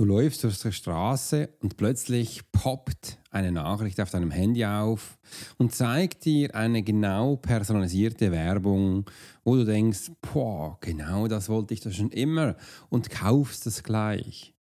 [0.00, 5.18] Du läufst durch die Straße und plötzlich poppt eine Nachricht auf deinem Handy auf
[5.58, 9.04] und zeigt dir eine genau personalisierte Werbung,
[9.44, 12.56] wo du denkst, boah, genau das wollte ich doch schon immer
[12.88, 14.54] und kaufst es gleich.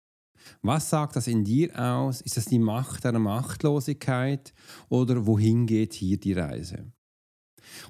[0.60, 2.20] Was sagt das in dir aus?
[2.20, 4.52] Ist das die Macht der Machtlosigkeit
[4.88, 6.90] oder wohin geht hier die Reise?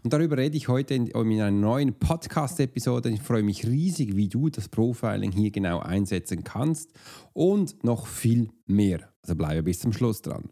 [0.02, 3.10] Und darüber rede ich heute in, in einer neuen Podcast-Episode.
[3.10, 6.92] Ich freue mich riesig, wie du das Profiling hier genau einsetzen kannst
[7.32, 9.00] und noch viel mehr.
[9.22, 10.50] Also bleibe bis zum Schluss dran.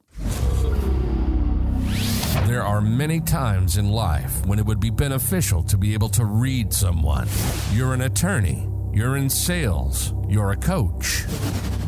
[2.47, 6.25] There are many times in life when it would be beneficial to be able to
[6.25, 7.27] read someone.
[7.75, 11.25] You're an attorney, you're in sales, you're a coach,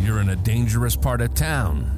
[0.00, 1.97] you're in a dangerous part of town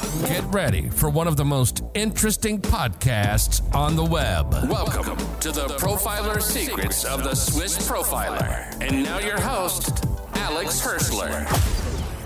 [0.19, 4.51] Get ready for one of the most interesting podcasts on the web.
[4.69, 8.69] Welcome to the Profiler Secrets of the Swiss Profiler.
[8.81, 11.47] And now your host, Alex Hirschler.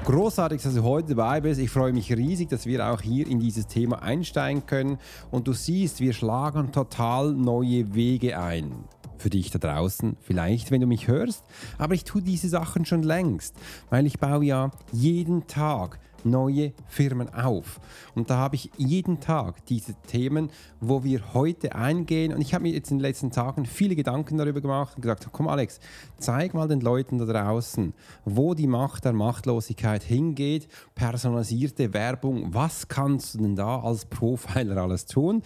[0.03, 1.61] Großartig, dass du heute dabei bist.
[1.61, 4.97] Ich freue mich riesig, dass wir auch hier in dieses Thema einsteigen können.
[5.30, 8.86] Und du siehst, wir schlagen total neue Wege ein.
[9.19, 11.44] Für dich da draußen, vielleicht, wenn du mich hörst.
[11.78, 13.53] Aber ich tue diese Sachen schon längst,
[13.91, 17.80] weil ich baue ja jeden Tag neue Firmen auf.
[18.16, 22.34] Und da habe ich jeden Tag diese Themen, wo wir heute eingehen.
[22.34, 25.28] Und ich habe mir jetzt in den letzten Tagen viele Gedanken darüber gemacht und gesagt,
[25.31, 25.80] komm Alex,
[26.18, 27.94] zeig mal den Leuten da draußen,
[28.26, 34.78] wo die Macht der Machtlosigkeit hingeht, personalisierte Werbung, was kannst du denn da als Profiler
[34.78, 35.44] alles tun?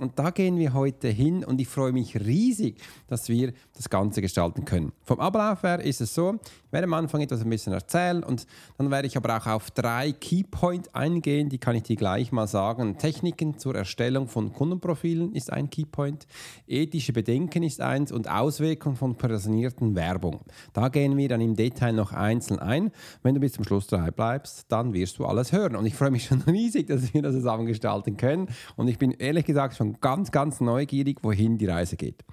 [0.00, 4.22] Und da gehen wir heute hin und ich freue mich riesig, dass wir das Ganze
[4.22, 4.92] gestalten können.
[5.02, 8.46] Vom Ablauf her ist es so, ich werde am Anfang etwas ein bisschen erzählen und
[8.78, 12.46] dann werde ich aber auch auf drei Keypoints eingehen, die kann ich dir gleich mal
[12.46, 12.96] sagen.
[12.96, 16.26] Techniken zur Erstellung von Kundenprofilen ist ein Keypoint,
[16.66, 20.40] ethische Bedenken ist eins und Auswirkungen von personalisierten Werbung.
[20.72, 22.90] Da gehen wir dann im Detail noch einzeln ein.
[23.22, 25.76] Wenn du bis zum Schluss dabei bleibst, dann wirst du alles hören.
[25.76, 28.48] Und ich freue mich schon riesig, dass wir das zusammen gestalten können.
[28.76, 32.24] Und ich bin ehrlich gesagt schon ganz, ganz neugierig, wohin die Reise geht.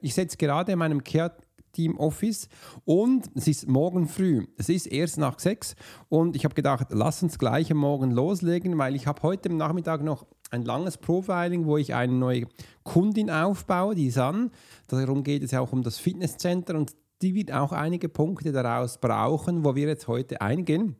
[0.00, 1.32] Ich sitze gerade in meinem Care
[1.72, 2.48] Team Office
[2.84, 4.46] und es ist morgen früh.
[4.58, 5.74] Es ist erst nach sechs
[6.08, 10.02] und ich habe gedacht, lass uns gleich am Morgen loslegen, weil ich habe heute Nachmittag
[10.02, 12.46] noch ein langes Profiling, wo ich eine neue
[12.82, 14.50] Kundin aufbaue, die San.
[14.88, 16.92] Darum geht es ja auch um das Fitnesscenter und
[17.22, 20.96] die wird auch einige Punkte daraus brauchen, wo wir jetzt heute eingehen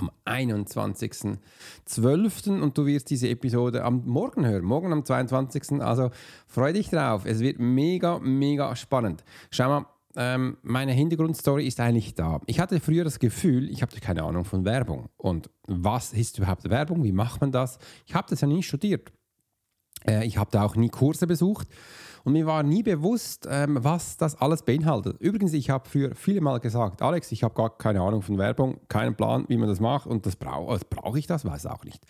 [0.00, 2.60] am 21.12.
[2.60, 5.80] und du wirst diese Episode am Morgen hören, morgen am 22.
[5.80, 6.10] Also
[6.46, 9.24] freu dich drauf, es wird mega, mega spannend.
[9.50, 12.40] Schau mal, ähm, meine Hintergrundstory ist eigentlich da.
[12.46, 15.08] Ich hatte früher das Gefühl, ich habe keine Ahnung von Werbung.
[15.16, 17.04] Und was ist überhaupt Werbung?
[17.04, 17.78] Wie macht man das?
[18.06, 19.12] Ich habe das ja nie studiert.
[20.06, 21.68] Äh, ich habe da auch nie Kurse besucht.
[22.24, 25.16] Und mir war nie bewusst, ähm, was das alles beinhaltet.
[25.20, 28.80] Übrigens, ich habe früher viele Mal gesagt, Alex, ich habe gar keine Ahnung von Werbung,
[28.88, 31.84] keinen Plan, wie man das macht und das brauche also brauch ich das, weiß auch
[31.84, 32.02] nicht.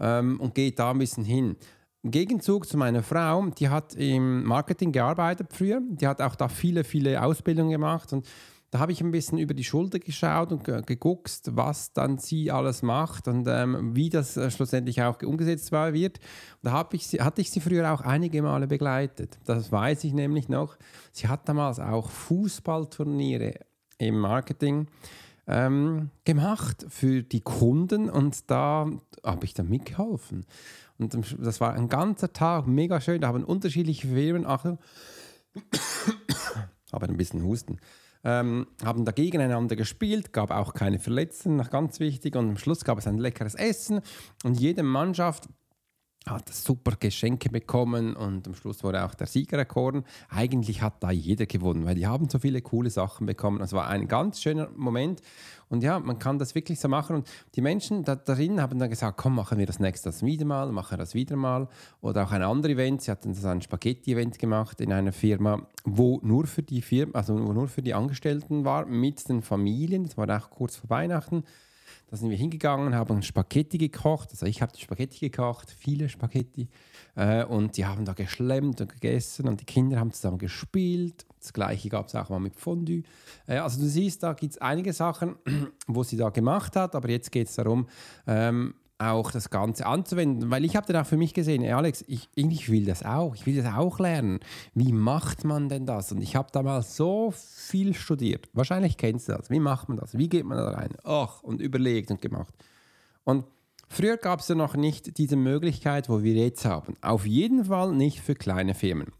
[0.00, 1.56] Ähm, und gehe da ein bisschen hin.
[2.02, 6.48] Im Gegenzug zu meiner Frau, die hat im Marketing gearbeitet früher, die hat auch da
[6.48, 8.26] viele, viele Ausbildungen gemacht und
[8.74, 12.82] da habe ich ein bisschen über die Schulter geschaut und geguckt, was dann sie alles
[12.82, 16.18] macht und ähm, wie das äh, schlussendlich auch umgesetzt war, wird.
[16.60, 19.38] Und da ich sie, hatte ich sie früher auch einige Male begleitet.
[19.44, 20.76] Das weiß ich nämlich noch.
[21.12, 23.60] Sie hat damals auch Fußballturniere
[23.98, 24.88] im Marketing
[25.46, 28.90] ähm, gemacht für die Kunden und da
[29.22, 30.46] habe ich dann mitgeholfen.
[30.98, 33.20] Und das war ein ganzer Tag, mega schön.
[33.20, 34.80] Da haben unterschiedliche Firmen, Achtung,
[36.92, 37.78] habe ein bisschen Husten
[38.24, 42.36] ähm, haben da gegeneinander gespielt, gab auch keine Verletzten, ganz wichtig.
[42.36, 44.00] Und am Schluss gab es ein leckeres Essen
[44.44, 45.48] und jede Mannschaft
[46.26, 50.04] hat super Geschenke bekommen und am Schluss wurde auch der Sieger erkoren.
[50.30, 53.60] Eigentlich hat da jeder gewonnen, weil die haben so viele coole Sachen bekommen.
[53.60, 55.20] Es war ein ganz schöner Moment
[55.68, 57.16] und ja, man kann das wirklich so machen.
[57.16, 60.44] Und die Menschen da drin haben dann gesagt, komm, machen wir das nächste das wieder
[60.44, 61.68] mal, machen wir das wieder mal.
[62.00, 66.20] Oder auch ein anderes Event, sie hatten so ein Spaghetti-Event gemacht in einer Firma, wo
[66.22, 70.04] nur für die Firma, also nur für die Angestellten war, mit den Familien.
[70.04, 71.44] Das war auch kurz vor Weihnachten.
[72.10, 74.30] Da sind wir hingegangen, haben Spaghetti gekocht.
[74.30, 76.68] Also ich habe die Spaghetti gekocht, viele Spaghetti.
[77.16, 81.26] Äh, und die haben da geschlemmt und gegessen und die Kinder haben zusammen gespielt.
[81.40, 83.02] Das gleiche gab es auch mal mit Fondue.
[83.46, 85.36] Äh, also du siehst, da gibt es einige Sachen,
[85.86, 86.94] wo sie da gemacht hat.
[86.94, 87.88] Aber jetzt geht es darum,
[88.26, 92.04] ähm, auch das Ganze anzuwenden, weil ich habe dann auch für mich gesehen, ey Alex,
[92.06, 94.40] ich, ich will das auch, ich will das auch lernen.
[94.74, 96.12] Wie macht man denn das?
[96.12, 98.48] Und ich habe damals so viel studiert.
[98.52, 99.50] Wahrscheinlich kennst du das.
[99.50, 100.16] Wie macht man das?
[100.16, 100.90] Wie geht man da rein?
[101.02, 102.54] Ach, und überlegt und gemacht.
[103.24, 103.44] Und
[103.88, 106.94] früher gab es ja noch nicht diese Möglichkeit, wo wir jetzt haben.
[107.00, 109.12] Auf jeden Fall nicht für kleine Firmen.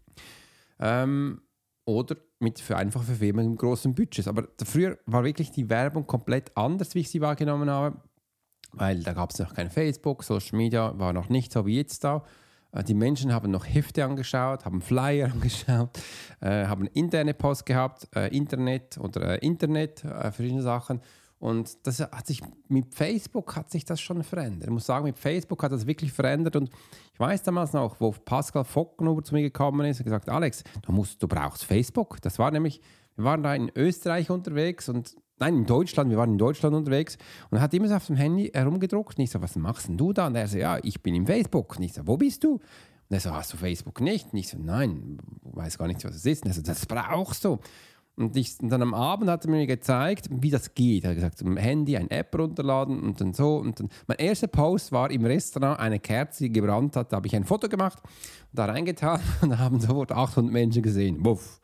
[0.79, 1.41] Ähm,
[1.83, 4.27] oder mit für einfach für Firmen mit großen Budgets.
[4.27, 7.99] Aber früher war wirklich die Werbung komplett anders, wie ich sie wahrgenommen habe
[8.77, 12.03] weil da gab es noch kein Facebook, Social Media war noch nicht so wie jetzt
[12.03, 12.23] da.
[12.71, 15.99] Äh, die Menschen haben noch Hefte angeschaut, haben Flyer angeschaut,
[16.41, 21.01] äh, haben interne Post gehabt, äh, Internet oder äh, Internet, äh, verschiedene Sachen.
[21.37, 24.63] Und das hat sich mit Facebook hat sich das schon verändert.
[24.63, 26.55] Ich muss sagen, mit Facebook hat das wirklich verändert.
[26.55, 26.69] Und
[27.13, 30.91] ich weiß damals noch, wo Pascal Fockenhuber zu mir gekommen ist und gesagt, Alex, du
[30.91, 32.21] musst, du brauchst Facebook.
[32.21, 32.81] Das war nämlich,
[33.15, 37.17] wir waren da in Österreich unterwegs und Nein, in Deutschland, wir waren in Deutschland unterwegs
[37.49, 39.17] und er hat immer so auf dem Handy herumgedruckt.
[39.17, 40.27] Und ich so, was machst denn du da?
[40.27, 41.75] Und er so, ja, ich bin im Facebook.
[41.77, 42.53] Und ich so, wo bist du?
[42.53, 42.61] Und
[43.09, 44.31] er so, hast du Facebook nicht?
[44.31, 46.43] Und ich so, nein, weiß gar nicht, was es ist.
[46.43, 47.59] Und er so, das brauchst du.
[48.17, 51.03] Und, ich, und dann am Abend hat er mir gezeigt, wie das geht.
[51.03, 53.57] Er hat gesagt, zum Handy eine App runterladen und dann so.
[53.57, 57.11] Und dann, mein erster Post war im Restaurant eine Kerze, die gebrannt hat.
[57.11, 58.01] Da habe ich ein Foto gemacht,
[58.53, 61.25] da reingetan und da haben sofort 800 Menschen gesehen.
[61.25, 61.59] Wuff.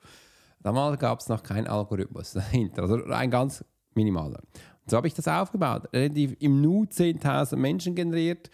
[0.63, 3.63] Damals gab es noch keinen Algorithmus dahinter, also ein ganz
[3.95, 4.39] minimaler.
[4.83, 5.89] Und so habe ich das aufgebaut.
[5.93, 8.49] Relativ im Nu 10.000 Menschen generiert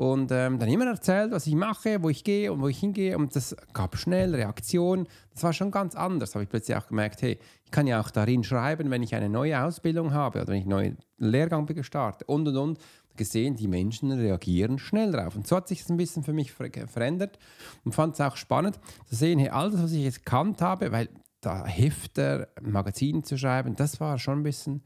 [0.00, 3.18] und ähm, dann immer erzählt, was ich mache, wo ich gehe und wo ich hingehe.
[3.18, 5.06] Und das gab schnell Reaktionen.
[5.34, 6.34] Das war schon ganz anders.
[6.34, 9.28] Habe ich plötzlich auch gemerkt, hey, ich kann ja auch darin schreiben, wenn ich eine
[9.28, 12.78] neue Ausbildung habe oder wenn ich einen neuen Lehrgang starte und und und.
[13.16, 15.36] Gesehen, die Menschen reagieren schnell drauf.
[15.36, 17.38] Und so hat sich das ein bisschen für mich verändert
[17.84, 20.92] und fand es auch spannend zu sehen, hey, all das, was ich jetzt gekannt habe,
[20.92, 21.10] weil
[21.40, 24.82] da Hefter, Magazin zu schreiben, das war schon ein bisschen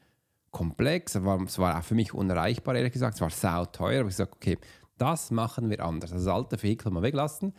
[0.50, 1.14] komplex.
[1.14, 3.16] Es war, war auch für mich unerreichbar, ehrlich gesagt.
[3.16, 4.00] Es war sau teuer.
[4.00, 4.58] Aber ich gesagt, okay,
[4.96, 6.10] das machen wir anders.
[6.10, 7.52] Das alte Vehikel mal weglassen.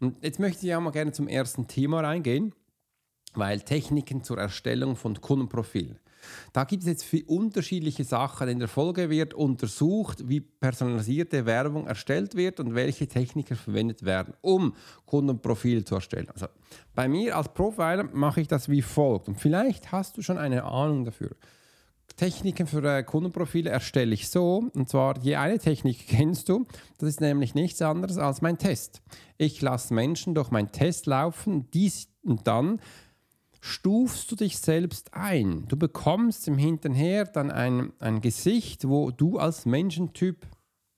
[0.00, 2.54] Und jetzt möchte ich auch mal gerne zum ersten Thema reingehen,
[3.34, 5.98] weil Techniken zur Erstellung von Kundenprofil.
[6.52, 8.48] Da gibt es jetzt viele unterschiedliche Sachen.
[8.48, 14.34] In der Folge wird untersucht, wie personalisierte Werbung erstellt wird und welche Techniken verwendet werden,
[14.40, 14.74] um
[15.06, 16.28] Kundenprofil zu erstellen.
[16.32, 16.46] Also
[16.94, 19.28] bei mir als Profiler mache ich das wie folgt.
[19.28, 21.30] Und vielleicht hast du schon eine Ahnung dafür.
[22.16, 24.70] Techniken für äh, Kundenprofile erstelle ich so.
[24.74, 26.66] Und zwar, die eine Technik kennst du.
[26.98, 29.02] Das ist nämlich nichts anderes als mein Test.
[29.38, 32.80] Ich lasse Menschen durch meinen Test laufen dies, und dann
[33.62, 35.66] stufst du dich selbst ein.
[35.68, 40.48] Du bekommst im Hinterher dann ein, ein Gesicht, wo du als Menschentyp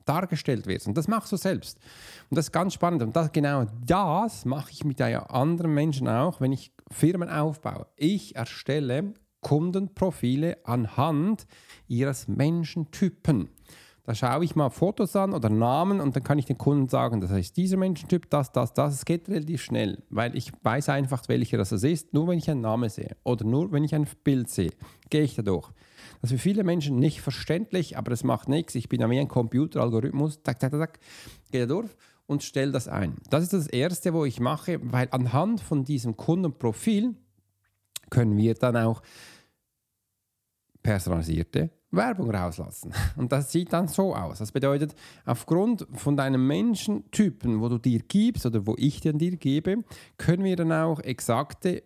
[0.06, 0.86] dargestellt wirst.
[0.86, 1.78] Und das machst du selbst.
[2.30, 3.02] Und das ist ganz spannend.
[3.02, 7.86] Und das, genau das mache ich mit anderen Menschen auch, wenn ich Firmen aufbaue.
[7.96, 9.12] Ich erstelle
[9.42, 11.46] Kundenprofile anhand
[11.86, 13.50] ihres Menschentypen.
[14.06, 17.22] Da schaue ich mal Fotos an oder Namen und dann kann ich den Kunden sagen,
[17.22, 18.94] das heißt dieser Menschentyp, das, das, das.
[18.94, 22.60] Es geht relativ schnell, weil ich weiß einfach, welcher das ist, nur wenn ich einen
[22.60, 24.72] Namen sehe oder nur wenn ich ein Bild sehe,
[25.08, 25.70] gehe ich da durch.
[26.20, 28.74] Das ist für viele Menschen nicht verständlich, aber das macht nichts.
[28.74, 30.98] Ich bin ja wie ein Computeralgorithmus, tak, tak, tak,
[31.50, 31.88] gehe da durch
[32.26, 33.16] und stelle das ein.
[33.30, 37.14] Das ist das Erste, wo ich mache, weil anhand von diesem Kundenprofil
[38.10, 39.00] können wir dann auch
[40.82, 42.92] personalisierte Werbung rauslassen.
[43.16, 44.38] Und das sieht dann so aus.
[44.38, 44.94] Das bedeutet,
[45.24, 49.84] aufgrund von deinem Menschentypen, wo du dir gibst oder wo ich dir gebe,
[50.16, 51.82] können wir dann auch exakte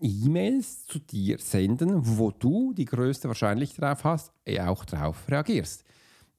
[0.00, 5.84] E-Mails zu dir senden, wo du die größte Wahrscheinlichkeit darauf hast, auch darauf reagierst.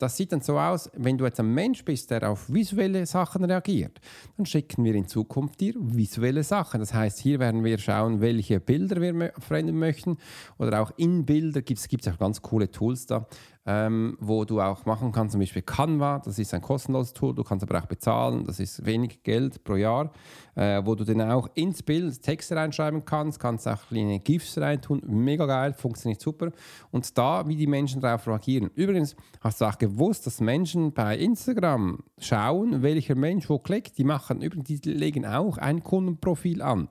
[0.01, 3.43] Das sieht dann so aus, wenn du jetzt ein Mensch bist, der auf visuelle Sachen
[3.45, 3.99] reagiert,
[4.35, 6.79] dann schicken wir in Zukunft dir visuelle Sachen.
[6.79, 10.17] Das heißt, hier werden wir schauen, welche Bilder wir verändern möchten
[10.57, 13.27] oder auch in Bilder gibt es auch ganz coole Tools da,
[13.65, 17.43] ähm, wo du auch machen kannst, zum Beispiel Canva, das ist ein kostenloses Tool, du
[17.43, 20.11] kannst aber auch bezahlen, das ist wenig Geld pro Jahr,
[20.55, 25.01] äh, wo du dann auch ins Bild Texte reinschreiben kannst, kannst auch kleine GIFs reintun,
[25.05, 26.51] mega geil, funktioniert super
[26.89, 28.71] und da, wie die Menschen darauf reagieren.
[28.73, 34.03] Übrigens, hast du auch gewusst, dass Menschen bei Instagram schauen, welcher Mensch wo klickt, die
[34.03, 36.89] machen, übrigens, die legen auch ein Kundenprofil an.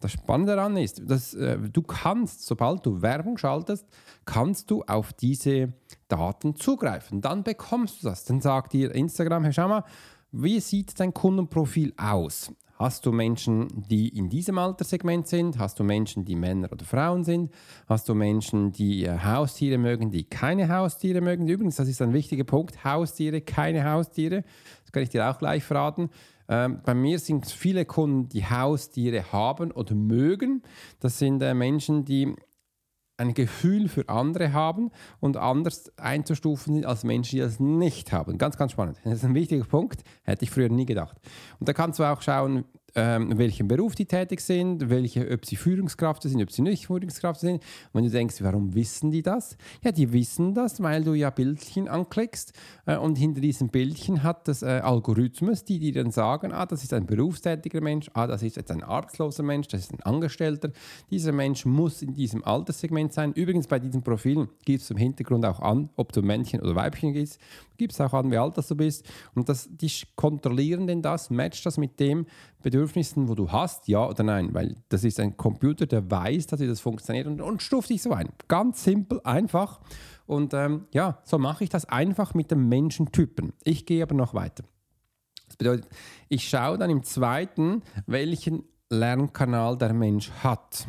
[0.00, 3.86] Das Spannende daran ist, dass äh, du kannst, sobald du Werbung schaltest,
[4.24, 5.72] kannst du auf diese
[6.06, 7.20] Daten zugreifen.
[7.20, 8.24] Dann bekommst du das.
[8.24, 9.84] Dann sagt dir Instagram, hey, schau mal,
[10.30, 12.52] wie sieht dein Kundenprofil aus?
[12.78, 15.58] Hast du Menschen, die in diesem Alterssegment sind?
[15.58, 17.52] Hast du Menschen, die Männer oder Frauen sind?
[17.88, 21.48] Hast du Menschen, die äh, Haustiere mögen, die keine Haustiere mögen?
[21.48, 22.84] Übrigens, das ist ein wichtiger Punkt.
[22.84, 24.44] Haustiere, keine Haustiere.
[24.82, 26.08] Das kann ich dir auch gleich verraten.
[26.48, 30.62] Ähm, bei mir sind viele Kunden, die Haustiere haben oder mögen.
[31.00, 32.34] Das sind äh, Menschen, die
[33.18, 34.90] ein Gefühl für andere haben
[35.20, 38.38] und anders einzustufen sind als Menschen, die das nicht haben.
[38.38, 38.98] Ganz, ganz spannend.
[39.04, 41.18] Das ist ein wichtiger Punkt, hätte ich früher nie gedacht.
[41.58, 42.64] Und da kannst du auch schauen,
[42.94, 47.40] ähm, welchen Beruf die tätig sind, welche, ob sie Führungskraft sind, ob sie nicht Führungskraft
[47.40, 47.62] sind.
[47.92, 49.56] Wenn du denkst, warum wissen die das?
[49.82, 52.52] Ja, die wissen das, weil du ja Bildchen anklickst
[52.86, 56.82] äh, und hinter diesem Bildchen hat das äh, Algorithmus, die dir dann sagen, ah, das
[56.82, 60.70] ist ein berufstätiger Mensch, ah, das ist jetzt ein arbeitsloser Mensch, das ist ein Angestellter.
[61.10, 63.32] Dieser Mensch muss in diesem Alterssegment sein.
[63.32, 67.12] Übrigens bei diesen Profilen gibt es im Hintergrund auch an, ob du Männchen oder Weibchen
[67.12, 67.38] bist,
[67.78, 69.08] gibt es auch an, wie alt das du bist.
[69.34, 72.26] Und das, die kontrollieren denn das, matcht das mit dem
[72.62, 74.52] Bedürfnissen, wo du hast, ja oder nein.
[74.52, 78.12] Weil das ist ein Computer, der weiß, dass das funktioniert und, und stuft dich so
[78.12, 78.28] ein.
[78.48, 79.80] Ganz simpel, einfach.
[80.26, 83.54] Und ähm, ja, so mache ich das einfach mit dem Menschentypen.
[83.64, 84.64] Ich gehe aber noch weiter.
[85.46, 85.88] Das bedeutet,
[86.28, 90.86] ich schaue dann im zweiten, welchen Lernkanal der Mensch hat.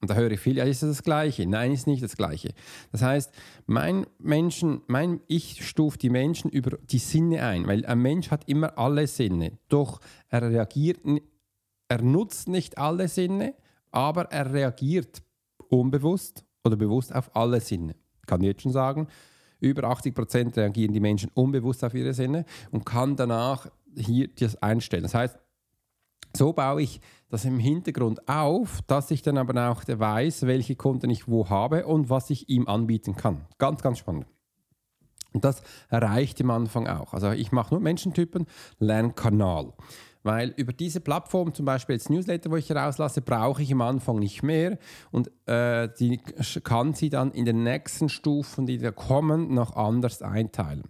[0.00, 1.46] Und da höre ich viel, ja, ist das das Gleiche?
[1.46, 2.54] Nein, ist nicht das Gleiche.
[2.92, 3.32] Das heißt,
[3.66, 8.48] mein Menschen, mein Ich stuft die Menschen über die Sinne ein, weil ein Mensch hat
[8.48, 9.58] immer alle Sinne.
[9.68, 11.00] Doch er reagiert,
[11.88, 13.54] er nutzt nicht alle Sinne,
[13.90, 15.22] aber er reagiert
[15.68, 17.96] unbewusst oder bewusst auf alle Sinne.
[18.20, 19.08] Ich kann jetzt schon sagen,
[19.58, 24.62] über 80 Prozent reagieren die Menschen unbewusst auf ihre Sinne und kann danach hier das
[24.62, 25.02] einstellen.
[25.02, 25.38] Das heißt,
[26.36, 31.10] so baue ich das im Hintergrund auf, dass ich dann aber auch weiß, welche Kunden
[31.10, 33.46] ich wo habe und was ich ihm anbieten kann.
[33.58, 34.26] Ganz, ganz spannend.
[35.32, 37.12] Und das erreicht am Anfang auch.
[37.12, 38.46] Also ich mache nur Menschentypen,
[38.78, 39.74] Lernkanal.
[40.22, 44.18] Weil über diese Plattform, zum Beispiel jetzt Newsletter, wo ich herauslasse, brauche ich am Anfang
[44.18, 44.78] nicht mehr
[45.10, 46.18] und äh, die
[46.64, 50.84] kann sie dann in den nächsten Stufen, die da kommen, noch anders einteilen.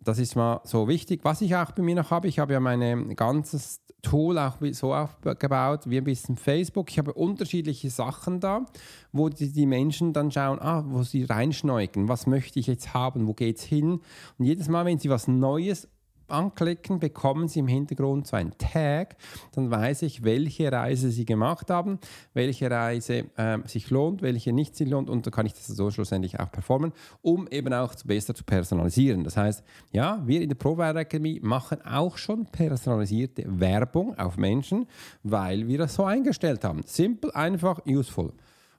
[0.00, 1.20] Das ist mal so wichtig.
[1.24, 4.94] Was ich auch bei mir noch habe, ich habe ja mein ganzes Tool auch so
[4.94, 6.90] aufgebaut wie ein bisschen Facebook.
[6.90, 8.64] Ich habe unterschiedliche Sachen da,
[9.12, 13.26] wo die, die Menschen dann schauen, ah, wo sie reinschneuken, was möchte ich jetzt haben,
[13.26, 14.00] wo geht es hin.
[14.38, 15.88] Und jedes Mal, wenn sie was Neues
[16.30, 19.16] anklicken, bekommen Sie im Hintergrund so einen Tag.
[19.52, 21.98] Dann weiß ich, welche Reise Sie gemacht haben,
[22.34, 25.90] welche Reise äh, sich lohnt, welche nicht sich lohnt und dann kann ich das so
[25.90, 26.92] schlussendlich auch performen,
[27.22, 29.24] um eben auch besser zu personalisieren.
[29.24, 34.86] Das heißt, ja, wir in der ProWire Academy machen auch schon personalisierte Werbung auf Menschen,
[35.22, 36.82] weil wir das so eingestellt haben.
[36.84, 38.32] Simple, einfach, useful.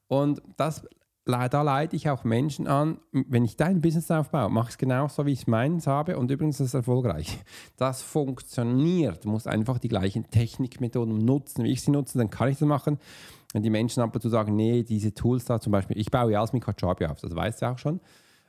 [0.08, 0.84] Und das
[1.26, 5.26] da leite ich auch Menschen an, wenn ich dein Business aufbaue, mache ich es genauso,
[5.26, 7.40] wie ich meins habe und übrigens ist es erfolgreich.
[7.78, 12.50] Das funktioniert, du musst einfach die gleichen Technikmethoden nutzen, wie ich sie nutze, dann kann
[12.50, 13.00] ich das machen.
[13.54, 16.32] Wenn die Menschen ab und zu sagen, nee, diese Tools da zum Beispiel, ich baue
[16.32, 18.00] ja alles mit Kajabi auf, das weißt du auch schon.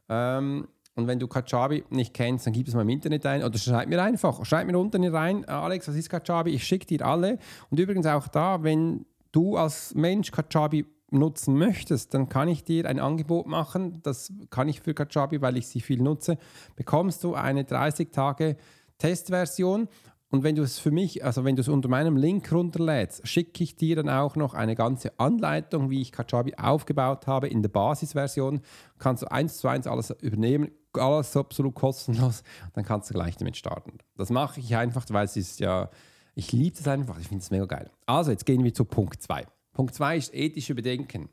[0.08, 3.58] Ähm, und wenn du Kajabi nicht kennst, dann gib es mal im Internet ein oder
[3.58, 6.50] schreib mir einfach, schreib mir unten rein, Alex, was ist Kajabi?
[6.50, 7.38] Ich schicke dir alle.
[7.70, 12.88] Und übrigens auch da, wenn du als Mensch Kajabi nutzen möchtest, dann kann ich dir
[12.88, 14.00] ein Angebot machen.
[14.02, 16.38] Das kann ich für Kajabi, weil ich sie viel nutze.
[16.76, 18.56] Bekommst du eine 30 Tage
[18.98, 19.88] Testversion
[20.30, 23.64] und wenn du es für mich, also wenn du es unter meinem Link runterlädst, schicke
[23.64, 27.68] ich dir dann auch noch eine ganze Anleitung, wie ich Kajabi aufgebaut habe in der
[27.68, 28.60] Basisversion.
[28.98, 32.44] Kannst du eins zu eins alles übernehmen, alles absolut kostenlos.
[32.74, 33.98] Dann kannst du gleich damit starten.
[34.16, 35.90] Das mache ich einfach, weil es ist ja,
[36.36, 37.90] ich liebe es einfach, ich finde es mega geil.
[38.06, 39.46] Also jetzt gehen wir zu Punkt 2.
[39.72, 41.28] Punkt 2 ist ethische Bedenken.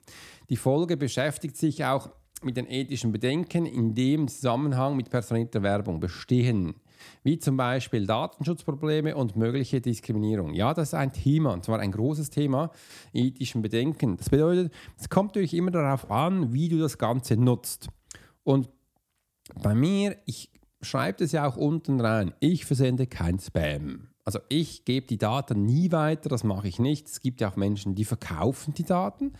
[0.49, 2.09] Die Folge beschäftigt sich auch
[2.43, 6.75] mit den ethischen Bedenken, in dem Zusammenhang mit personalisierter Werbung bestehen,
[7.23, 10.53] wie zum Beispiel Datenschutzprobleme und mögliche Diskriminierung.
[10.53, 12.71] Ja, das ist ein Thema, und zwar ein großes Thema,
[13.13, 14.17] ethischen Bedenken.
[14.17, 17.87] Das bedeutet, es kommt natürlich immer darauf an, wie du das Ganze nutzt.
[18.43, 18.69] Und
[19.61, 20.51] bei mir, ich
[20.81, 24.09] schreibe das ja auch unten rein, ich versende kein Spam.
[24.27, 27.07] Also ich gebe die Daten nie weiter, das mache ich nicht.
[27.07, 29.31] Es gibt ja auch Menschen, die verkaufen die Daten.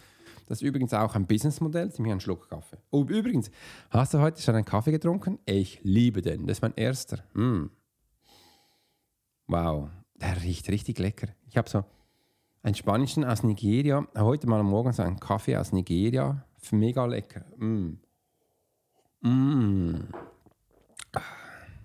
[0.47, 1.91] Das ist übrigens auch ein Businessmodell.
[1.91, 2.77] Sie mir einen Schluck Kaffee.
[2.89, 3.51] Oh, übrigens,
[3.89, 5.39] hast du heute schon einen Kaffee getrunken?
[5.45, 6.47] Ich liebe den.
[6.47, 7.21] Das ist mein erster.
[7.33, 7.69] Mm.
[9.47, 11.27] Wow, der riecht richtig lecker.
[11.49, 11.83] Ich habe so
[12.63, 14.07] einen spanischen aus Nigeria.
[14.17, 16.45] Heute mal am Morgen so einen Kaffee aus Nigeria.
[16.71, 17.43] Mega lecker.
[17.57, 17.97] Mm.
[19.19, 20.07] Mm.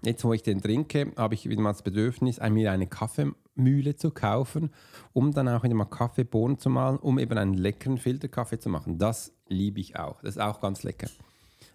[0.04, 4.10] Jetzt, wo ich den trinke, habe ich wieder mal das Bedürfnis, mir eine Kaffeemühle zu
[4.10, 4.70] kaufen,
[5.12, 8.98] um dann auch wieder mal Kaffeebohnen zu malen, um eben einen leckeren Filterkaffee zu machen.
[8.98, 10.20] Das liebe ich auch.
[10.22, 11.08] Das ist auch ganz lecker.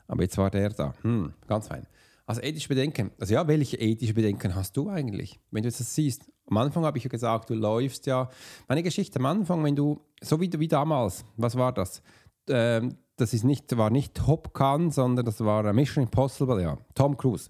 [0.07, 0.93] Aber jetzt war der da.
[1.03, 1.87] Hm, ganz fein.
[2.25, 3.11] Also ethische Bedenken.
[3.17, 5.39] Also ja, welche ethische Bedenken hast du eigentlich?
[5.51, 6.29] Wenn du das siehst.
[6.49, 8.29] Am Anfang habe ich ja gesagt, du läufst ja.
[8.67, 12.01] Meine Geschichte am Anfang, wenn du, so wie, wie damals, was war das?
[12.49, 17.17] Ähm, das ist nicht, war nicht Top Gun, sondern das war Mission Impossible, ja, Tom
[17.17, 17.49] Cruise.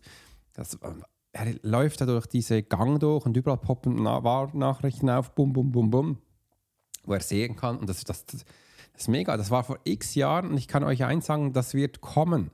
[0.57, 0.89] Das, äh,
[1.31, 5.89] er läuft da durch diese Gang durch und überall poppen Nachrichten auf, bum, bum, bum,
[5.89, 6.17] bum,
[7.05, 7.77] wo er sehen kann.
[7.77, 8.43] Und das, das, das,
[8.97, 9.37] ist mega.
[9.37, 12.49] Das war vor x Jahren und ich kann euch eins sagen, das wird kommen.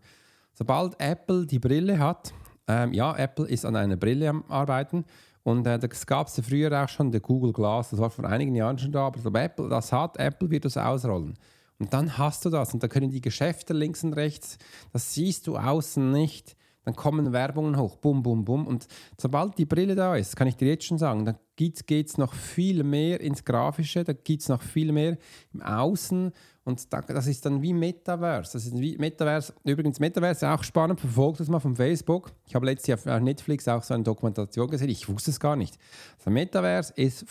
[0.54, 2.34] Sobald Apple die Brille hat,
[2.68, 5.06] ähm, ja, Apple ist an einer Brille am Arbeiten
[5.44, 8.56] und äh, das gab es früher auch schon, der Google Glass, das war vor einigen
[8.56, 11.38] Jahren schon da, aber so Apple das hat, Apple wird das ausrollen.
[11.80, 14.58] Und dann hast du das und da können die Geschäfte links und rechts,
[14.92, 16.56] das siehst du außen nicht
[16.86, 18.68] dann kommen Werbungen hoch, bum, bum, bum.
[18.68, 18.88] Und
[19.20, 22.34] sobald die Brille da ist, kann ich dir jetzt schon sagen, dann geht es noch
[22.34, 25.18] viel mehr ins Grafische, da geht es noch viel mehr
[25.54, 26.32] im Außen.
[26.66, 28.54] Und da, das ist dann wie Metaverse.
[28.54, 29.54] Das ist wie Metaverse.
[29.66, 32.32] Übrigens, Metaverse auch spannend, verfolgt das mal von Facebook.
[32.48, 35.58] Ich habe letztes Jahr auf Netflix auch so eine Dokumentation gesehen, ich wusste es gar
[35.58, 35.78] nicht.
[36.18, 37.26] Das Metaverse ist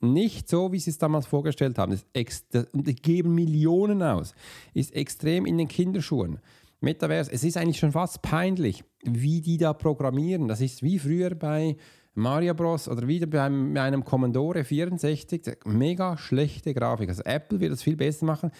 [0.00, 2.00] nicht so, wie sie es damals vorgestellt haben.
[2.12, 4.34] Das, und die geben Millionen aus.
[4.72, 6.38] Ist extrem in den Kinderschuhen.
[6.80, 10.48] Metaverse, es ist eigentlich schon fast peinlich, wie die da programmieren.
[10.48, 11.76] Das ist wie früher bei
[12.14, 12.88] Mario Bros.
[12.88, 15.58] oder wieder bei einem Commodore 64.
[15.64, 17.08] Mega schlechte Grafik.
[17.08, 18.50] Also Apple wird das viel besser machen.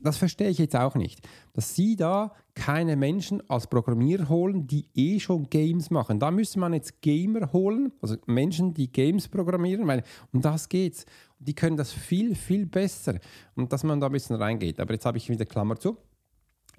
[0.00, 1.26] Das verstehe ich jetzt auch nicht.
[1.52, 6.20] Dass sie da keine Menschen als Programmierer holen, die eh schon Games machen.
[6.20, 11.04] Da müsste man jetzt Gamer holen, also Menschen, die Games programmieren, weil um das geht's.
[11.40, 13.18] Die können das viel, viel besser.
[13.56, 14.78] Und dass man da ein bisschen reingeht.
[14.78, 15.96] Aber jetzt habe ich wieder Klammer zu.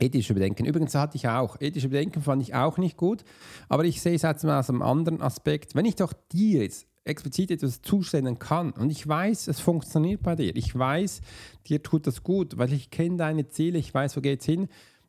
[0.01, 0.65] Ethische Bedenken.
[0.65, 1.59] Übrigens hatte ich auch.
[1.61, 3.23] Ethische Bedenken fand ich auch nicht gut.
[3.69, 5.75] Aber ich sehe es jetzt mal aus einem anderen Aspekt.
[5.75, 10.35] Wenn ich doch dir jetzt explizit etwas zustellen kann und ich weiß, es funktioniert bei
[10.35, 11.21] dir, ich weiß,
[11.67, 14.67] dir tut das gut, weil ich kenne deine Ziele, ich weiß, wo geht es hin,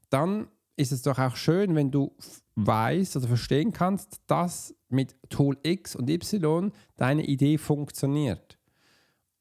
[0.08, 2.12] dann ist es doch auch schön, wenn du
[2.54, 8.58] weißt oder verstehen kannst, dass mit Tool X und Y deine Idee funktioniert.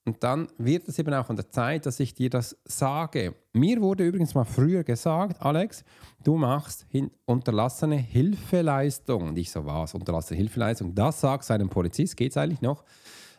[0.04, 3.36] Und dann wird es eben auch an der Zeit, dass ich dir das sage.
[3.54, 5.84] Mir wurde übrigens mal früher gesagt, Alex,
[6.24, 6.88] du machst
[7.26, 9.30] unterlassene Hilfeleistung.
[9.30, 10.96] Und ich so, was, unterlassene Hilfeleistung?
[10.96, 12.84] Das sagt seinem Polizist, geht es eigentlich noch?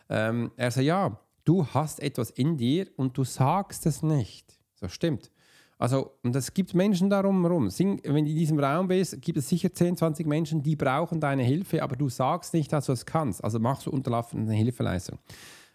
[0.09, 4.57] Ähm, er sagt, ja, du hast etwas in dir und du sagst es nicht.
[4.75, 5.31] So stimmt.
[5.77, 7.69] Also, und es gibt Menschen darum herum.
[7.77, 11.43] Wenn du in diesem Raum bist, gibt es sicher 10, 20 Menschen, die brauchen deine
[11.43, 13.43] Hilfe, aber du sagst nicht, dass du es kannst.
[13.43, 15.19] Also machst du unterlassene Hilfeleistung.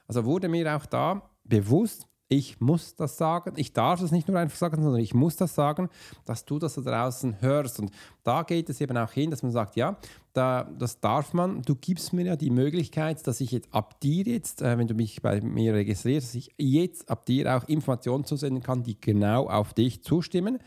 [0.09, 3.55] Also wurde mir auch da bewusst, ich muss das sagen.
[3.57, 5.89] Ich darf es nicht nur einfach sagen, sondern ich muss das sagen,
[6.27, 7.81] dass du das da draußen hörst.
[7.81, 7.91] Und
[8.23, 9.97] da geht es eben auch hin, dass man sagt, ja,
[10.35, 11.63] da, das darf man.
[11.63, 14.95] Du gibst mir ja die Möglichkeit, dass ich jetzt ab dir jetzt, äh, wenn du
[14.95, 19.49] mich bei mir registrierst, dass ich jetzt ab dir auch Informationen zusenden kann, die genau
[19.49, 20.59] auf dich zustimmen.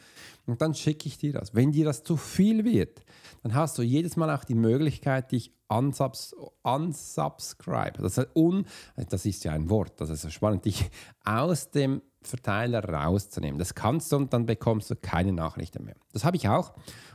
[0.47, 1.53] Und dann schicke ich dir das.
[1.53, 3.03] Wenn dir das zu viel wird,
[3.43, 8.65] dann hast du jedes Mal auch die Möglichkeit, dich unsubs unsubscribe, das ist, un,
[9.09, 10.89] das ist ja ein Wort, das ist spannend, dich
[11.23, 13.57] aus dem Verteiler rauszunehmen.
[13.57, 15.95] Das kannst du und dann bekommst du keine Nachrichten mehr.
[16.13, 16.73] Das habe ich auch.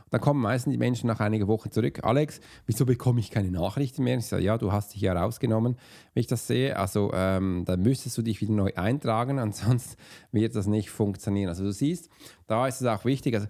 [0.09, 2.03] Dann kommen meistens die Menschen nach einigen Wochen zurück.
[2.03, 4.17] Alex, wieso bekomme ich keine Nachrichten mehr?
[4.17, 5.77] Ich sage, ja, du hast dich ja rausgenommen,
[6.13, 6.77] wenn ich das sehe.
[6.77, 9.95] Also ähm, dann müsstest du dich wieder neu eintragen, ansonsten
[10.31, 11.49] wird das nicht funktionieren.
[11.49, 12.09] Also du siehst,
[12.47, 13.35] da ist es auch wichtig.
[13.35, 13.47] Also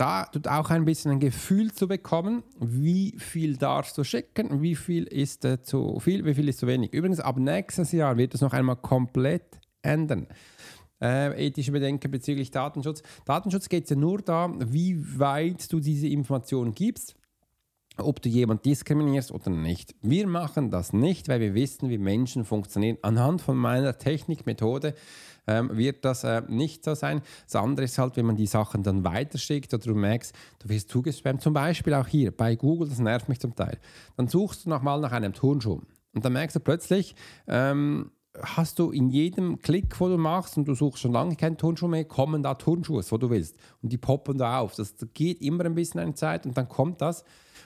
[0.00, 4.74] da tut auch ein bisschen ein Gefühl zu bekommen, wie viel darfst du schicken, wie
[4.74, 6.94] viel ist äh, zu viel, wie viel ist zu wenig.
[6.94, 10.26] Übrigens, ab nächstes Jahr wird es noch einmal komplett ändern.
[11.02, 13.02] Äh, ethische Bedenken bezüglich Datenschutz.
[13.26, 17.14] Datenschutz geht ja nur da, wie weit du diese Information gibst
[17.96, 19.94] ob du jemanden diskriminierst oder nicht.
[20.00, 22.96] Wir machen das nicht, weil wir wissen, wie Menschen funktionieren.
[23.02, 24.94] Anhand von meiner Technikmethode
[25.46, 27.22] ähm, wird das äh, nicht so sein.
[27.44, 30.90] Das andere ist halt, wenn man die Sachen dann weiterschickt oder du merkst, du wirst
[30.90, 33.78] zugespammt, zum Beispiel auch hier bei Google, das nervt mich zum Teil.
[34.16, 35.80] Dann suchst du nochmal nach einem Turnschuh
[36.12, 37.14] und dann merkst du plötzlich,
[37.46, 41.56] ähm, hast du in jedem Klick, wo du machst und du suchst schon lange keinen
[41.56, 43.56] Turnschuh mehr, kommen da Turnschuhe, wo du willst.
[43.82, 44.74] Und die poppen da auf.
[44.74, 47.24] Das geht immer ein bisschen eine Zeit und dann kommt das.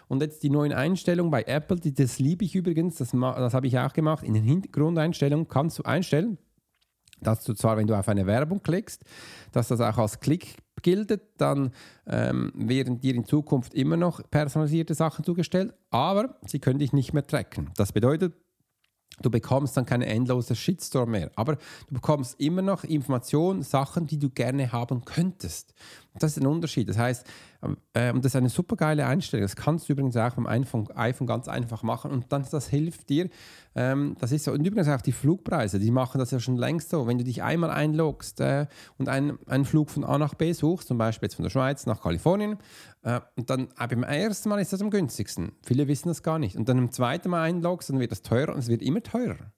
[0.08, 3.66] Und jetzt die neuen Einstellungen bei Apple, die, das liebe ich übrigens, das, das habe
[3.66, 4.24] ich auch gemacht.
[4.24, 6.38] In den Hintergrundeinstellungen kannst du einstellen,
[7.20, 9.02] dass du zwar, wenn du auf eine Werbung klickst,
[9.52, 11.72] dass das auch als Klick gilt, dann
[12.06, 17.12] ähm, werden dir in Zukunft immer noch personalisierte Sachen zugestellt, aber sie können dich nicht
[17.12, 17.70] mehr tracken.
[17.76, 18.34] Das bedeutet,
[19.22, 24.18] Du bekommst dann keine endlose Shitstorm mehr, aber du bekommst immer noch Informationen, Sachen, die
[24.18, 25.72] du gerne haben könntest.
[26.18, 26.88] Das ist ein Unterschied.
[26.88, 27.26] Das heißt,
[27.92, 29.42] äh, und das ist eine super geile Einstellung.
[29.42, 33.08] Das kannst du übrigens auch beim iPhone, iPhone ganz einfach machen und dann das hilft
[33.08, 33.28] dir.
[33.74, 34.52] Ähm, das ist so.
[34.52, 37.08] Und übrigens auch die Flugpreise, die machen das ja schon längst so.
[37.08, 40.86] Wenn du dich einmal einloggst äh, und ein, einen Flug von A nach B suchst,
[40.86, 42.58] zum Beispiel jetzt von der Schweiz nach Kalifornien,
[43.02, 45.52] äh, und dann äh, beim ersten Mal ist das am günstigsten.
[45.64, 46.56] Viele wissen das gar nicht.
[46.56, 49.52] Und dann im zweiten Mal einloggst, dann wird das teurer und es wird immer teurer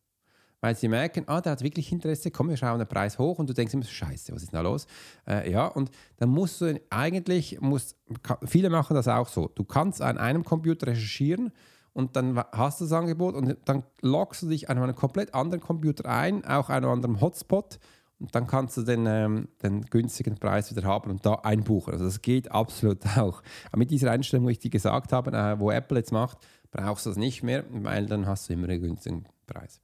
[0.66, 3.48] weil sie merken, ah, der hat wirklich Interesse, komm, wir schauen den Preis hoch und
[3.48, 4.88] du denkst immer, scheiße, was ist da los?
[5.24, 7.96] Äh, ja, und dann musst du eigentlich, musst,
[8.44, 11.52] viele machen das auch so, du kannst an einem Computer recherchieren
[11.92, 15.61] und dann hast du das Angebot und dann loggst du dich an einem komplett anderen
[15.61, 17.79] Computer ein, auch an einem anderen Hotspot
[18.18, 21.92] und dann kannst du den, ähm, den günstigen Preis wieder haben und da einbuchen.
[21.92, 23.40] Also das geht absolut auch.
[23.68, 26.38] Aber mit dieser Einstellung, wo ich dir gesagt habe, äh, wo Apple jetzt macht,
[26.72, 29.81] brauchst du das nicht mehr, weil dann hast du immer einen günstigen Preis.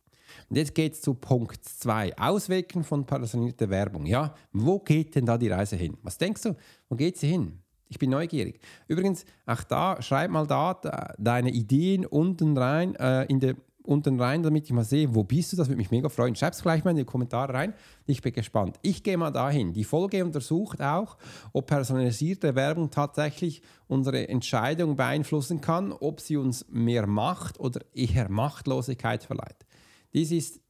[0.48, 2.18] Und jetzt geht es zu Punkt 2.
[2.18, 4.06] Auswirken von personalisierter Werbung.
[4.06, 5.96] Ja, wo geht denn da die Reise hin?
[6.02, 6.56] Was denkst du?
[6.88, 7.58] Wo geht sie hin?
[7.88, 8.60] Ich bin neugierig.
[8.88, 14.42] Übrigens, auch da, schreib mal da deine Ideen unten rein äh, in der unten rein,
[14.42, 15.56] damit ich mal sehe, wo bist du?
[15.56, 16.34] Das würde mich mega freuen.
[16.36, 17.74] Schreib es gleich mal in die Kommentare rein.
[18.06, 18.78] Ich bin gespannt.
[18.82, 19.72] Ich gehe mal dahin.
[19.72, 21.16] Die Folge untersucht auch,
[21.52, 28.30] ob personalisierte Werbung tatsächlich unsere Entscheidung beeinflussen kann, ob sie uns mehr Macht oder eher
[28.30, 29.66] Machtlosigkeit verleiht.
[30.14, 30.60] Dies ist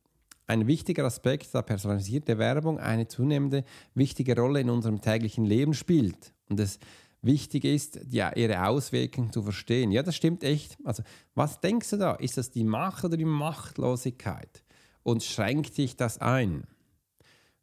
[0.46, 6.34] ein wichtiger Aspekt, da personalisierte Werbung eine zunehmende wichtige Rolle in unserem täglichen Leben spielt.
[6.48, 6.78] Und es
[7.22, 9.92] wichtig ist, ja, ihre Auswirkungen zu verstehen.
[9.92, 10.76] Ja, das stimmt echt.
[10.84, 11.02] Also,
[11.34, 12.14] was denkst du da?
[12.14, 14.62] Ist das die Macht oder die Machtlosigkeit?
[15.02, 16.64] Und schränkt dich das ein?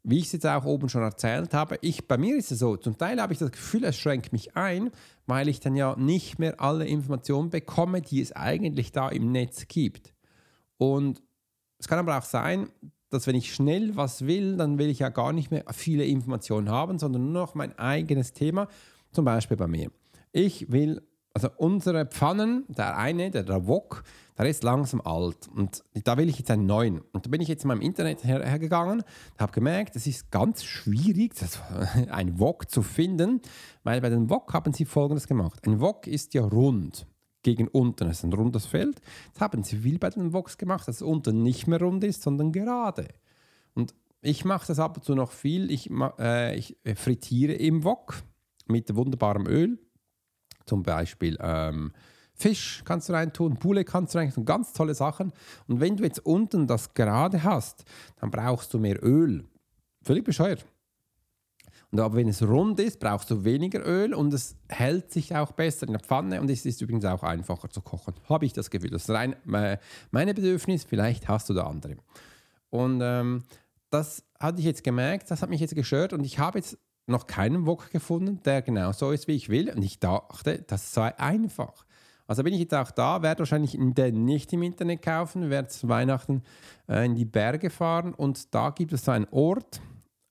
[0.04, 2.78] Wie ich es jetzt auch oben schon erzählt habe, ich, bei mir ist es so,
[2.78, 4.92] zum Teil habe ich das Gefühl, es schränkt mich ein,
[5.28, 9.68] weil ich dann ja nicht mehr alle Informationen bekomme, die es eigentlich da im Netz
[9.68, 10.14] gibt.
[10.78, 11.22] Und
[11.80, 12.70] es kann aber auch sein,
[13.10, 16.70] dass wenn ich schnell was will, dann will ich ja gar nicht mehr viele Informationen
[16.70, 18.68] haben, sondern nur noch mein eigenes Thema
[19.12, 19.90] zum Beispiel bei mir.
[20.32, 21.02] Ich will,
[21.34, 24.04] also unsere Pfannen, der eine, der, der Wok,
[24.38, 27.02] der ist langsam alt und da will ich jetzt einen neuen.
[27.12, 29.04] Und da bin ich jetzt mal im Internet her, hergegangen,
[29.40, 31.60] habe gemerkt, es ist ganz schwierig, das,
[32.10, 33.42] einen Wok zu finden,
[33.84, 35.66] weil bei den Wok haben sie folgendes gemacht.
[35.66, 37.08] Ein Wok ist ja rund
[37.44, 39.02] gegen unten, es ist ein rundes Feld.
[39.34, 42.22] Das haben sie viel bei den Woks gemacht, dass es unten nicht mehr rund ist,
[42.22, 43.08] sondern gerade.
[43.74, 45.72] Und ich mache das ab und zu noch viel.
[45.72, 48.22] Ich, äh, ich frittiere im Wok
[48.68, 49.80] mit wunderbarem Öl.
[50.66, 51.94] Zum Beispiel ähm,
[52.34, 55.34] Fisch kannst du reintun, Bulle kannst du reintun, ganz tolle Sachen.
[55.68, 57.84] Und wenn du jetzt unten das gerade hast,
[58.20, 59.46] dann brauchst du mehr Öl.
[60.04, 60.66] Völlig bescheuert.
[61.92, 65.54] Und aber wenn es rund ist, brauchst du weniger Öl und es hält sich auch
[65.54, 68.14] besser in der Pfanne und es ist übrigens auch einfacher zu kochen.
[68.28, 68.92] Habe ich das Gefühl.
[68.92, 71.98] Das ist rein meine Bedürfnis, vielleicht hast du da andere.
[72.70, 73.44] Und ähm,
[73.90, 77.26] das hatte ich jetzt gemerkt, das hat mich jetzt gestört und ich habe jetzt noch
[77.26, 79.72] keinen Wok gefunden, der genau so ist, wie ich will.
[79.72, 81.86] Und ich dachte, das sei einfach.
[82.28, 85.90] Also bin ich jetzt auch da, werde wahrscheinlich den nicht im Internet kaufen, werde zu
[85.90, 86.44] Weihnachten
[86.88, 89.82] äh, in die Berge fahren und da gibt es so einen Ort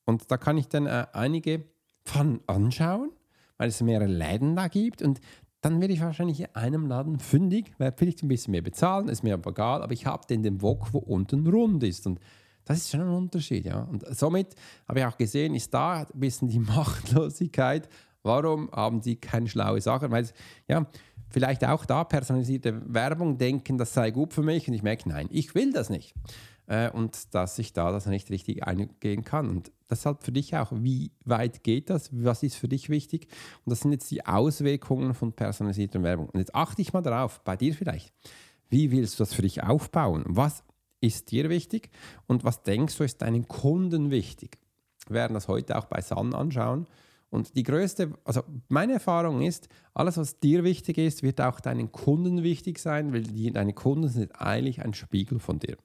[0.09, 1.65] und da kann ich dann äh, einige
[2.07, 3.11] Pfannen anschauen,
[3.59, 5.21] weil es mehrere Läden da gibt und
[5.61, 9.23] dann werde ich wahrscheinlich in einem Laden fündig, werde vielleicht ein bisschen mehr bezahlen, ist
[9.23, 12.21] mir aber egal, aber ich habe den, den Wok, wo unten rund ist und
[12.65, 13.83] das ist schon ein Unterschied, ja.
[13.83, 14.55] Und somit
[14.89, 17.89] habe ich auch gesehen, ist da ein bisschen die Machtlosigkeit.
[18.23, 20.11] Warum haben sie keine schlaue Sache?
[20.11, 20.27] Weil,
[20.69, 20.87] ja,
[21.29, 25.29] vielleicht auch da personalisierte Werbung denken, das sei gut für mich und ich merke, nein,
[25.31, 26.15] ich will das nicht.
[26.69, 29.49] Äh, und dass ich da das nicht richtig eingehen kann.
[29.49, 32.11] Und deshalb für dich auch, wie weit geht das?
[32.13, 33.27] Was ist für dich wichtig?
[33.65, 36.29] Und das sind jetzt die Auswirkungen von personalisierter Werbung.
[36.29, 38.13] Und jetzt achte ich mal darauf, bei dir vielleicht.
[38.69, 40.25] Wie willst du das für dich aufbauen?
[40.27, 40.63] Was
[41.01, 41.91] ist dir wichtig
[42.27, 44.59] und was denkst du, ist deinen Kunden wichtig?
[45.07, 46.87] Wir werden das heute auch bei Sun anschauen.
[47.31, 51.93] Und die größte, also meine Erfahrung ist, alles, was dir wichtig ist, wird auch deinen
[51.93, 55.77] Kunden wichtig sein, weil die, deine Kunden sind eigentlich ein Spiegel von dir.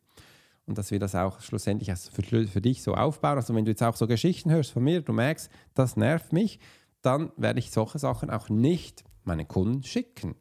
[0.65, 3.37] Und dass wir das auch schlussendlich für, für dich so aufbauen.
[3.37, 6.59] Also wenn du jetzt auch so Geschichten hörst von mir, du merkst, das nervt mich,
[7.01, 10.35] dann werde ich solche Sachen auch nicht meinen Kunden schicken.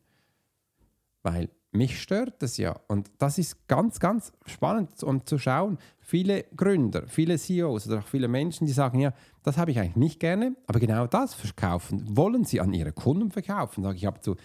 [1.23, 2.79] Weil mich stört es ja.
[2.87, 5.79] Und das ist ganz, ganz spannend um zu schauen.
[6.01, 9.97] Viele Gründer, viele CEOs oder auch viele Menschen, die sagen, ja, das habe ich eigentlich
[9.97, 13.83] nicht gerne, aber genau das verkaufen, wollen sie an ihre Kunden verkaufen.
[13.83, 14.37] Sage ich ab zu,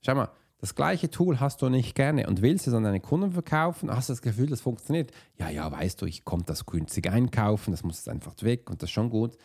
[0.00, 0.30] schau mal,
[0.62, 4.08] das gleiche Tool hast du nicht gerne und willst es an deine Kunden verkaufen, hast
[4.08, 5.10] du das Gefühl, das funktioniert.
[5.36, 8.80] Ja, ja, weißt du, ich komme das günstig einkaufen, das muss jetzt einfach weg und
[8.80, 9.36] das ist schon gut.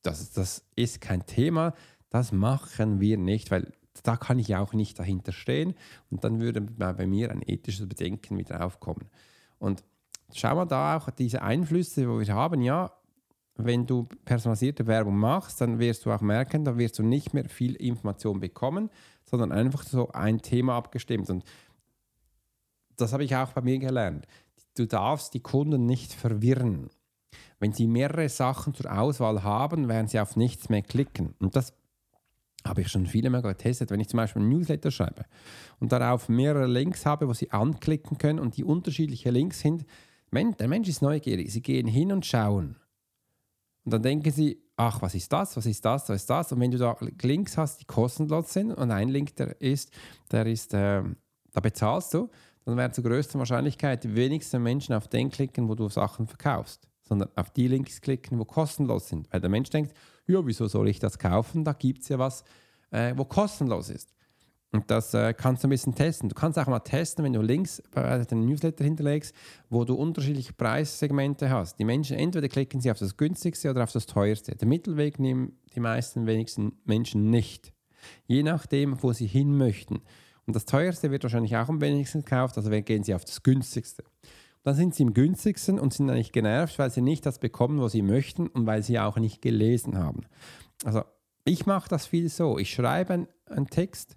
[0.00, 1.74] Das, das ist kein Thema,
[2.08, 5.74] das machen wir nicht, weil da kann ich auch nicht dahinter stehen
[6.10, 9.10] und dann würde bei mir ein ethisches Bedenken wieder aufkommen.
[9.58, 9.84] Und
[10.32, 12.90] schau mal da auch diese Einflüsse, wo wir haben, ja,
[13.56, 17.48] wenn du personalisierte Werbung machst, dann wirst du auch merken, da wirst du nicht mehr
[17.48, 18.90] viel Information bekommen,
[19.24, 21.28] sondern einfach so ein Thema abgestimmt.
[21.30, 21.44] Und
[22.96, 24.26] das habe ich auch bei mir gelernt.
[24.76, 26.88] Du darfst die Kunden nicht verwirren.
[27.58, 31.34] Wenn sie mehrere Sachen zur Auswahl haben, werden sie auf nichts mehr klicken.
[31.38, 31.74] Und das
[32.64, 35.24] habe ich schon viele Mal getestet, wenn ich zum Beispiel ein Newsletter schreibe
[35.80, 39.84] und darauf mehrere Links habe, wo Sie anklicken können und die unterschiedliche Links sind.
[40.32, 41.52] Der Mensch ist neugierig.
[41.52, 42.76] Sie gehen hin und schauen.
[43.84, 46.52] Und dann denken Sie, ach, was ist das, was ist das, was ist das?
[46.52, 49.90] Und wenn du da Links hast, die kostenlos sind und ein Link, der ist,
[50.30, 51.02] der ist, äh,
[51.52, 52.30] da bezahlst du,
[52.64, 56.88] dann werden zur größten Wahrscheinlichkeit die wenigsten Menschen auf den klicken, wo du Sachen verkaufst
[57.12, 59.30] sondern auf die Links klicken, wo kostenlos sind.
[59.32, 59.94] Weil der Mensch denkt,
[60.26, 61.62] ja, wieso soll ich das kaufen?
[61.62, 62.42] Da gibt es ja was,
[62.90, 64.14] äh, wo kostenlos ist.
[64.72, 66.30] Und das äh, kannst du ein bisschen testen.
[66.30, 69.34] Du kannst auch mal testen, wenn du Links bei deinem Newsletter hinterlegst,
[69.68, 71.78] wo du unterschiedliche Preissegmente hast.
[71.78, 74.56] Die Menschen, entweder klicken sie auf das günstigste oder auf das teuerste.
[74.56, 77.74] Den Mittelweg nehmen die meisten wenigsten Menschen nicht.
[78.26, 80.00] Je nachdem, wo sie hin möchten.
[80.46, 84.02] Und das teuerste wird wahrscheinlich auch am wenigsten gekauft, also gehen sie auf das günstigste.
[84.64, 87.92] Dann sind sie im günstigsten und sind eigentlich genervt, weil sie nicht das bekommen, was
[87.92, 90.22] sie möchten und weil sie auch nicht gelesen haben.
[90.84, 91.02] Also
[91.44, 92.58] ich mache das viel so.
[92.58, 94.16] Ich schreibe einen Text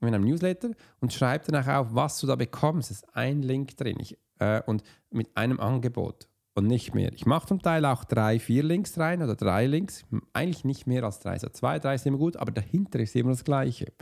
[0.00, 2.90] in einem Newsletter und schreibe danach auf, was du da bekommst.
[2.90, 7.12] Es ist ein Link drin ich, äh, und mit einem Angebot und nicht mehr.
[7.12, 10.06] Ich mache zum Teil auch drei, vier Links rein oder drei Links.
[10.32, 11.38] Eigentlich nicht mehr als drei.
[11.38, 13.92] So zwei, drei ist immer gut, aber dahinter ist immer das Gleiche.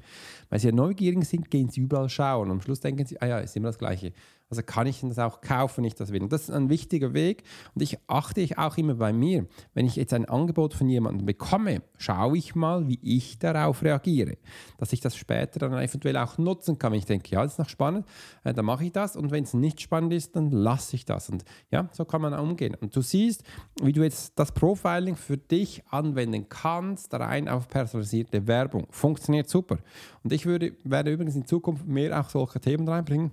[0.51, 2.47] Weil sie ja neugierig sind, gehen sie überall schauen.
[2.47, 4.13] Und am Schluss denken sie, ah ja, ist immer das Gleiche.
[4.55, 6.23] Also kann ich das auch kaufen, wenn ich das will.
[6.23, 7.43] Und das ist ein wichtiger Weg.
[7.75, 11.27] Und ich achte ich auch immer bei mir, wenn ich jetzt ein Angebot von jemandem
[11.27, 14.37] bekomme, schaue ich mal, wie ich darauf reagiere.
[14.79, 16.93] Dass ich das später dann eventuell auch nutzen kann.
[16.93, 18.07] Wenn ich denke, ja, das ist noch spannend,
[18.45, 19.17] äh, dann mache ich das.
[19.17, 21.29] Und wenn es nicht spannend ist, dann lasse ich das.
[21.31, 22.77] Und ja, so kann man umgehen.
[22.81, 23.43] Und du siehst,
[23.83, 28.87] wie du jetzt das Profiling für dich anwenden kannst, rein auf personalisierte Werbung.
[28.91, 29.79] Funktioniert super.
[30.23, 33.33] Und ich würde, werde übrigens in Zukunft mehr auch solche Themen reinbringen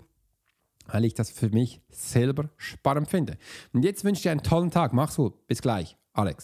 [0.91, 3.37] weil ich das für mich selber spannend finde.
[3.73, 4.93] Und jetzt wünsche ich dir einen tollen Tag.
[4.93, 5.47] Mach's gut.
[5.47, 5.97] Bis gleich.
[6.13, 6.43] Alex.